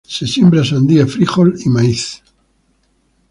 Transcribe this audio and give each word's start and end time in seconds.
Se 0.15 0.25
siembra 0.25 0.63
sandía, 0.65 1.05
frijol 1.05 1.53
y 1.63 1.69
maíz. 1.69 2.23